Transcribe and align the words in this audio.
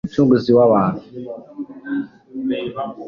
mucunguzi 0.05 0.51
w 0.57 0.59
abantu 0.67 1.01